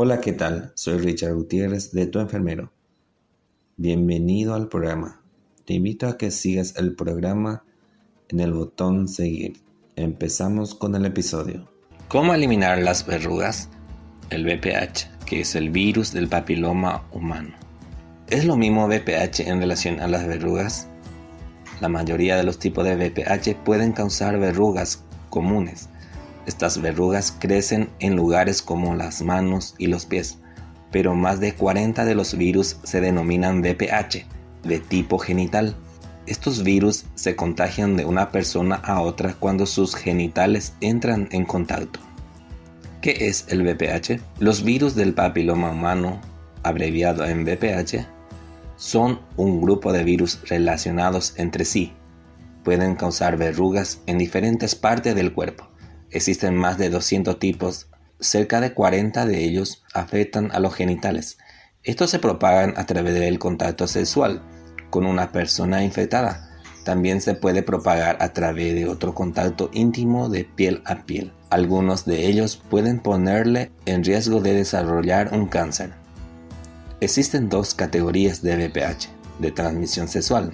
Hola, 0.00 0.20
¿qué 0.20 0.32
tal? 0.32 0.70
Soy 0.76 0.98
Richard 0.98 1.34
Gutiérrez 1.34 1.90
de 1.90 2.06
Tu 2.06 2.20
Enfermero. 2.20 2.70
Bienvenido 3.76 4.54
al 4.54 4.68
programa. 4.68 5.20
Te 5.64 5.74
invito 5.74 6.06
a 6.06 6.16
que 6.16 6.30
sigas 6.30 6.76
el 6.76 6.94
programa 6.94 7.64
en 8.28 8.38
el 8.38 8.52
botón 8.52 9.08
seguir. 9.08 9.54
Empezamos 9.96 10.76
con 10.76 10.94
el 10.94 11.04
episodio. 11.04 11.68
¿Cómo 12.06 12.32
eliminar 12.32 12.78
las 12.78 13.04
verrugas? 13.06 13.70
El 14.30 14.44
VPH, 14.44 15.26
que 15.26 15.40
es 15.40 15.56
el 15.56 15.70
virus 15.70 16.12
del 16.12 16.28
papiloma 16.28 17.04
humano. 17.10 17.56
¿Es 18.28 18.44
lo 18.44 18.56
mismo 18.56 18.86
VPH 18.86 19.48
en 19.48 19.58
relación 19.58 19.98
a 19.98 20.06
las 20.06 20.28
verrugas? 20.28 20.86
La 21.80 21.88
mayoría 21.88 22.36
de 22.36 22.44
los 22.44 22.60
tipos 22.60 22.84
de 22.84 22.94
VPH 22.94 23.64
pueden 23.64 23.90
causar 23.90 24.38
verrugas 24.38 25.02
comunes. 25.28 25.88
Estas 26.48 26.80
verrugas 26.80 27.36
crecen 27.38 27.90
en 27.98 28.16
lugares 28.16 28.62
como 28.62 28.94
las 28.94 29.20
manos 29.20 29.74
y 29.76 29.86
los 29.86 30.06
pies, 30.06 30.38
pero 30.90 31.14
más 31.14 31.40
de 31.40 31.54
40 31.54 32.06
de 32.06 32.14
los 32.14 32.38
virus 32.38 32.78
se 32.84 33.02
denominan 33.02 33.60
VPH, 33.60 34.24
de 34.62 34.78
tipo 34.78 35.18
genital. 35.18 35.76
Estos 36.24 36.64
virus 36.64 37.04
se 37.16 37.36
contagian 37.36 37.98
de 37.98 38.06
una 38.06 38.32
persona 38.32 38.76
a 38.76 39.02
otra 39.02 39.34
cuando 39.34 39.66
sus 39.66 39.94
genitales 39.94 40.72
entran 40.80 41.28
en 41.32 41.44
contacto. 41.44 42.00
¿Qué 43.02 43.28
es 43.28 43.44
el 43.48 43.62
VPH? 43.62 44.18
Los 44.38 44.64
virus 44.64 44.94
del 44.94 45.12
papiloma 45.12 45.72
humano, 45.72 46.18
abreviado 46.62 47.26
en 47.26 47.44
VPH, 47.44 48.06
son 48.76 49.20
un 49.36 49.60
grupo 49.60 49.92
de 49.92 50.02
virus 50.02 50.40
relacionados 50.48 51.34
entre 51.36 51.66
sí. 51.66 51.92
Pueden 52.64 52.94
causar 52.94 53.36
verrugas 53.36 54.00
en 54.06 54.16
diferentes 54.16 54.74
partes 54.74 55.14
del 55.14 55.34
cuerpo. 55.34 55.68
Existen 56.10 56.56
más 56.56 56.78
de 56.78 56.90
200 56.90 57.38
tipos, 57.38 57.88
cerca 58.20 58.60
de 58.60 58.72
40 58.72 59.26
de 59.26 59.44
ellos 59.44 59.84
afectan 59.92 60.50
a 60.52 60.60
los 60.60 60.74
genitales. 60.74 61.38
Estos 61.82 62.10
se 62.10 62.18
propagan 62.18 62.74
a 62.76 62.86
través 62.86 63.14
del 63.14 63.38
contacto 63.38 63.86
sexual 63.86 64.42
con 64.90 65.06
una 65.06 65.32
persona 65.32 65.84
infectada. 65.84 66.50
También 66.84 67.20
se 67.20 67.34
puede 67.34 67.62
propagar 67.62 68.16
a 68.20 68.32
través 68.32 68.74
de 68.74 68.88
otro 68.88 69.14
contacto 69.14 69.70
íntimo 69.72 70.28
de 70.28 70.44
piel 70.44 70.82
a 70.86 71.04
piel. 71.04 71.32
Algunos 71.50 72.06
de 72.06 72.26
ellos 72.26 72.62
pueden 72.70 73.00
ponerle 73.00 73.70
en 73.84 74.02
riesgo 74.02 74.40
de 74.40 74.54
desarrollar 74.54 75.34
un 75.34 75.46
cáncer. 75.46 75.92
Existen 77.00 77.48
dos 77.48 77.74
categorías 77.74 78.42
de 78.42 78.56
VPH 78.56 79.08
de 79.38 79.52
transmisión 79.52 80.08
sexual. 80.08 80.52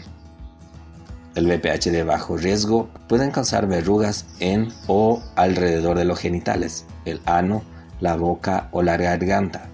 El 1.34 1.46
VPH 1.46 1.90
de 1.90 2.04
bajo 2.04 2.36
riesgo 2.36 2.88
pueden 3.08 3.32
causar 3.32 3.66
verrugas 3.66 4.26
en 4.38 4.68
o 4.86 5.20
alrededor 5.34 5.98
de 5.98 6.04
los 6.04 6.20
genitales, 6.20 6.86
el 7.04 7.20
ano, 7.24 7.64
la 8.00 8.14
boca 8.14 8.68
o 8.70 8.82
la 8.82 8.96
garganta. 8.96 9.68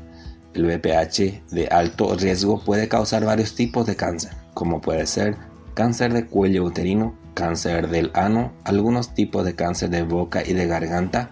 El 0.55 0.65
VPH 0.65 1.43
de 1.51 1.69
alto 1.71 2.15
riesgo 2.17 2.65
puede 2.65 2.89
causar 2.89 3.27
varios 3.27 3.55
tipos 3.55 3.87
de 3.87 3.95
cáncer, 3.95 4.33
como 4.55 4.81
puede 4.81 5.07
ser 5.07 5.37
cáncer 5.75 6.15
de 6.15 6.27
cuello 6.27 6.65
uterino, 6.65 7.15
cáncer 7.35 7.89
del 7.89 8.11
ano, 8.15 8.53
algunos 8.65 9.15
tipos 9.15 9.45
de 9.45 9.55
cáncer 9.55 9.91
de 9.91 10.03
boca 10.03 10.43
y 10.45 10.55
de 10.55 10.67
garganta, 10.67 11.31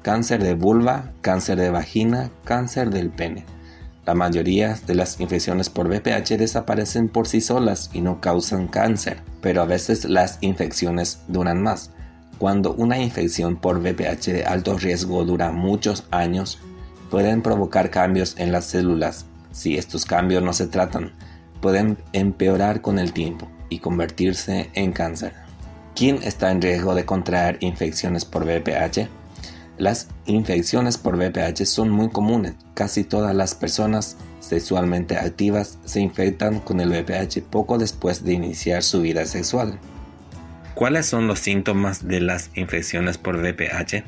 cáncer 0.00 0.42
de 0.42 0.54
vulva, 0.54 1.12
cáncer 1.20 1.58
de 1.58 1.70
vagina, 1.70 2.30
cáncer 2.44 2.90
del 2.90 3.10
pene. 3.10 3.44
La 4.04 4.14
mayoría 4.14 4.76
de 4.86 4.96
las 4.96 5.20
infecciones 5.20 5.70
por 5.70 5.88
VPH 5.88 6.36
desaparecen 6.36 7.08
por 7.08 7.28
sí 7.28 7.40
solas 7.40 7.88
y 7.92 8.00
no 8.00 8.20
causan 8.20 8.66
cáncer, 8.66 9.18
pero 9.40 9.62
a 9.62 9.64
veces 9.64 10.04
las 10.04 10.38
infecciones 10.40 11.20
duran 11.28 11.62
más. 11.62 11.90
Cuando 12.38 12.72
una 12.74 12.98
infección 12.98 13.54
por 13.54 13.78
VPH 13.78 14.32
de 14.32 14.44
alto 14.44 14.76
riesgo 14.76 15.24
dura 15.24 15.52
muchos 15.52 16.04
años, 16.10 16.58
pueden 17.10 17.42
provocar 17.42 17.90
cambios 17.90 18.34
en 18.38 18.50
las 18.50 18.64
células. 18.64 19.26
Si 19.52 19.76
estos 19.76 20.04
cambios 20.04 20.42
no 20.42 20.52
se 20.52 20.66
tratan, 20.66 21.12
pueden 21.60 21.96
empeorar 22.12 22.80
con 22.80 22.98
el 22.98 23.12
tiempo 23.12 23.46
y 23.68 23.78
convertirse 23.78 24.70
en 24.74 24.92
cáncer. 24.92 25.32
¿Quién 25.94 26.20
está 26.24 26.50
en 26.50 26.60
riesgo 26.60 26.96
de 26.96 27.04
contraer 27.04 27.58
infecciones 27.60 28.24
por 28.24 28.44
VPH? 28.44 29.08
Las 29.78 30.08
infecciones 30.26 30.98
por 30.98 31.16
VPH 31.16 31.64
son 31.64 31.90
muy 31.90 32.10
comunes. 32.10 32.54
Casi 32.74 33.04
todas 33.04 33.34
las 33.34 33.54
personas 33.54 34.16
sexualmente 34.40 35.16
activas 35.16 35.78
se 35.84 36.00
infectan 36.00 36.60
con 36.60 36.80
el 36.80 36.90
VPH 36.90 37.42
poco 37.50 37.78
después 37.78 38.24
de 38.24 38.34
iniciar 38.34 38.82
su 38.82 39.00
vida 39.00 39.24
sexual. 39.24 39.78
¿Cuáles 40.74 41.06
son 41.06 41.26
los 41.26 41.38
síntomas 41.38 42.06
de 42.06 42.20
las 42.20 42.50
infecciones 42.54 43.18
por 43.18 43.38
VPH? 43.38 44.04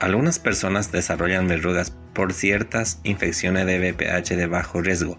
Algunas 0.00 0.38
personas 0.38 0.92
desarrollan 0.92 1.46
verrugas 1.46 1.92
por 2.14 2.32
ciertas 2.32 3.00
infecciones 3.04 3.66
de 3.66 3.78
VPH 3.78 4.36
de 4.36 4.46
bajo 4.46 4.80
riesgo, 4.80 5.18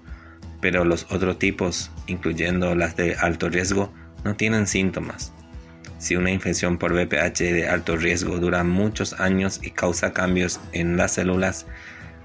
pero 0.59 0.85
los 0.85 1.05
otros 1.11 1.37
tipos, 1.39 1.91
incluyendo 2.07 2.73
las 2.73 2.95
de 2.95 3.15
alto 3.15 3.49
riesgo, 3.49 3.91
no 4.23 4.35
tienen 4.35 4.65
síntomas. 4.65 5.33
Si 6.01 6.15
una 6.15 6.31
infección 6.31 6.79
por 6.79 6.93
VPH 6.93 7.53
de 7.53 7.69
alto 7.69 7.95
riesgo 7.95 8.39
dura 8.39 8.63
muchos 8.63 9.13
años 9.19 9.59
y 9.61 9.69
causa 9.69 10.13
cambios 10.13 10.59
en 10.71 10.97
las 10.97 11.11
células, 11.11 11.67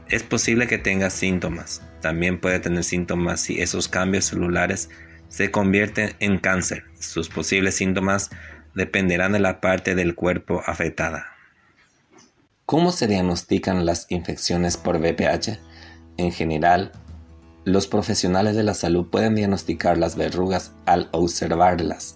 es 0.08 0.22
posible 0.22 0.66
que 0.66 0.78
tenga 0.78 1.10
síntomas. 1.10 1.82
También 2.00 2.40
puede 2.40 2.58
tener 2.58 2.84
síntomas 2.84 3.42
si 3.42 3.60
esos 3.60 3.86
cambios 3.86 4.24
celulares 4.24 4.88
se 5.28 5.50
convierten 5.50 6.14
en 6.20 6.38
cáncer. 6.38 6.84
Sus 6.98 7.28
posibles 7.28 7.76
síntomas 7.76 8.30
dependerán 8.74 9.32
de 9.32 9.40
la 9.40 9.60
parte 9.60 9.94
del 9.94 10.14
cuerpo 10.14 10.62
afectada. 10.64 11.26
¿Cómo 12.64 12.92
se 12.92 13.06
diagnostican 13.06 13.84
las 13.84 14.06
infecciones 14.08 14.78
por 14.78 14.96
VPH? 14.96 15.60
En 16.16 16.32
general, 16.32 16.92
los 17.66 17.86
profesionales 17.86 18.56
de 18.56 18.62
la 18.62 18.72
salud 18.72 19.08
pueden 19.10 19.34
diagnosticar 19.34 19.98
las 19.98 20.16
verrugas 20.16 20.72
al 20.86 21.10
observarlas. 21.12 22.15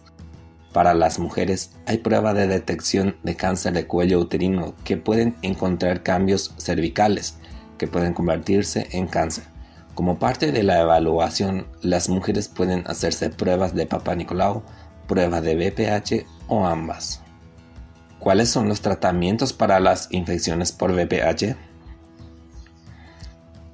Para 0.72 0.94
las 0.94 1.18
mujeres 1.18 1.72
hay 1.86 1.98
prueba 1.98 2.32
de 2.32 2.46
detección 2.46 3.16
de 3.24 3.34
cáncer 3.34 3.72
de 3.72 3.86
cuello 3.86 4.20
uterino 4.20 4.74
que 4.84 4.96
pueden 4.96 5.34
encontrar 5.42 6.02
cambios 6.02 6.54
cervicales 6.58 7.38
que 7.76 7.88
pueden 7.88 8.12
convertirse 8.12 8.88
en 8.92 9.06
cáncer. 9.06 9.44
Como 9.94 10.18
parte 10.18 10.52
de 10.52 10.62
la 10.62 10.80
evaluación, 10.80 11.66
las 11.82 12.08
mujeres 12.08 12.46
pueden 12.46 12.84
hacerse 12.86 13.30
pruebas 13.30 13.74
de 13.74 13.86
Papa 13.86 14.14
Nicolau, 14.14 14.62
pruebas 15.08 15.42
de 15.42 15.56
VPH 15.56 16.26
o 16.46 16.66
ambas. 16.66 17.20
¿Cuáles 18.20 18.50
son 18.50 18.68
los 18.68 18.82
tratamientos 18.82 19.52
para 19.52 19.80
las 19.80 20.08
infecciones 20.12 20.72
por 20.72 20.92
VPH? 20.92 21.56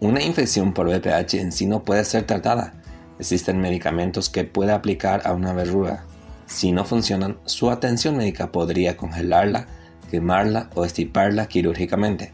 Una 0.01 0.23
infección 0.23 0.73
por 0.73 0.87
VPH 0.89 1.35
en 1.35 1.53
sí 1.53 1.67
no 1.67 1.83
puede 1.83 2.05
ser 2.05 2.25
tratada. 2.25 2.75
Existen 3.19 3.61
medicamentos 3.61 4.31
que 4.31 4.45
puede 4.45 4.73
aplicar 4.73 5.23
a 5.27 5.33
una 5.33 5.53
verruga, 5.53 6.05
si 6.47 6.71
no 6.71 6.85
funcionan, 6.85 7.39
su 7.45 7.71
atención 7.71 8.17
médica 8.17 8.53
podría 8.53 8.97
congelarla, 8.97 9.67
quemarla 10.11 10.71
o 10.75 10.85
estiparla 10.85 11.49
quirúrgicamente. 11.49 12.33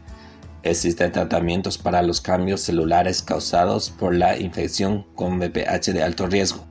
Existen 0.61 1.11
tratamientos 1.11 1.77
para 1.77 2.01
los 2.03 2.21
cambios 2.21 2.61
celulares 2.61 3.21
causados 3.21 3.89
por 3.89 4.15
la 4.15 4.37
infección 4.37 5.05
con 5.15 5.39
VPH 5.39 5.91
de 5.93 6.03
alto 6.03 6.27
riesgo. 6.27 6.63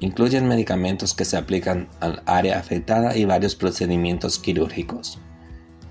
Incluyen 0.00 0.48
medicamentos 0.48 1.14
que 1.14 1.24
se 1.24 1.36
aplican 1.36 1.88
al 2.00 2.22
área 2.26 2.58
afectada 2.58 3.16
y 3.16 3.24
varios 3.26 3.54
procedimientos 3.54 4.38
quirúrgicos. 4.38 5.20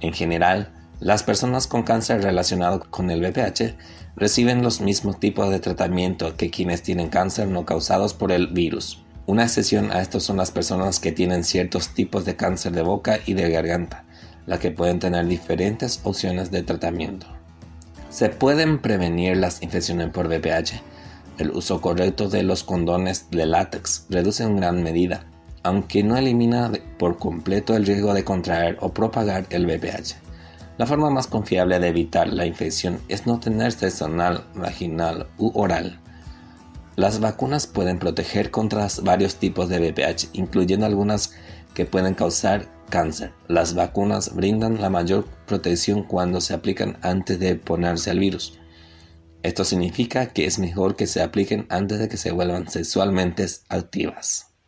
En 0.02 0.14
general, 0.14 0.74
las 1.00 1.24
personas 1.24 1.68
con 1.68 1.84
cáncer 1.84 2.22
relacionado 2.22 2.82
con 2.90 3.12
el 3.12 3.22
VPH 3.22 3.76
reciben 4.16 4.64
los 4.64 4.82
mismos 4.82 5.20
tipos 5.20 5.50
de 5.50 5.60
tratamiento 5.60 6.36
que 6.36 6.50
quienes 6.50 6.84
tienen 6.84 7.10
cáncer 7.10 7.48
no 7.48 7.66
causados 7.66 8.14
por 8.14 8.32
el 8.32 8.48
virus. 8.48 9.05
Una 9.28 9.44
excepción 9.44 9.92
a 9.92 10.02
esto 10.02 10.20
son 10.20 10.38
las 10.38 10.52
personas 10.52 11.00
que 11.00 11.12
tienen 11.12 11.44
ciertos 11.44 11.90
tipos 11.90 12.26
de 12.26 12.36
cáncer 12.36 12.74
de 12.74 12.84
boca 12.84 13.20
y 13.26 13.34
de 13.34 13.50
garganta, 13.50 14.06
las 14.46 14.60
que 14.60 14.70
pueden 14.70 15.00
tener 15.00 15.26
diferentes 15.26 16.00
opciones 16.04 16.52
de 16.52 16.62
tratamiento. 16.62 17.26
Se 18.10 18.30
pueden 18.30 18.80
prevenir 18.80 19.36
las 19.38 19.64
infecciones 19.64 20.10
por 20.12 20.28
VPH. 20.28 20.80
El 21.40 21.52
uso 21.52 21.82
correcto 21.82 22.30
de 22.30 22.44
los 22.44 22.64
condones 22.64 23.30
de 23.32 23.48
látex 23.48 24.06
reduce 24.10 24.44
en 24.44 24.58
gran 24.58 24.84
medida, 24.84 25.26
aunque 25.64 26.04
no 26.04 26.16
elimina 26.18 26.72
por 27.00 27.18
completo 27.18 27.76
el 27.76 27.86
riesgo 27.88 28.14
de 28.14 28.24
contraer 28.24 28.78
o 28.80 28.94
propagar 28.94 29.48
el 29.50 29.66
VPH. 29.66 30.18
La 30.78 30.86
forma 30.86 31.10
más 31.10 31.26
confiable 31.26 31.80
de 31.80 31.88
evitar 31.88 32.28
la 32.28 32.46
infección 32.46 33.00
es 33.08 33.26
no 33.26 33.40
tener 33.40 33.72
sexo 33.72 34.06
anal, 34.06 34.46
vaginal 34.54 35.28
u 35.40 35.52
oral. 35.60 36.00
Las 36.96 37.20
vacunas 37.20 37.68
pueden 37.68 38.00
proteger 38.00 38.52
contra 38.52 38.88
varios 39.04 39.36
tipos 39.36 39.68
de 39.68 39.80
VPH, 39.80 40.30
incluyendo 40.34 40.86
algunas 40.86 41.34
que 41.74 41.86
pueden 41.86 42.14
causar 42.14 42.70
cáncer. 42.90 43.34
Las 43.50 43.76
vacunas 43.76 44.34
brindan 44.34 44.82
la 44.82 44.90
mayor 44.90 45.26
protección 45.46 46.04
cuando 46.04 46.40
se 46.40 46.54
aplican 46.54 46.98
antes 47.02 47.38
de 47.40 47.56
ponerse 47.56 48.12
al 48.12 48.20
virus. 48.20 48.60
Esto 49.44 49.66
significa 49.66 50.28
que 50.28 50.46
es 50.46 50.58
mejor 50.58 50.96
que 50.96 51.06
se 51.06 51.22
apliquen 51.22 51.68
antes 51.70 52.00
de 52.00 52.08
que 52.08 52.18
se 52.18 52.32
vuelvan 52.32 52.70
sexualmente 52.70 53.46
activas. 53.70 54.55